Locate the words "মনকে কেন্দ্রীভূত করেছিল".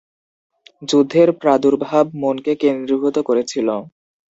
2.21-3.67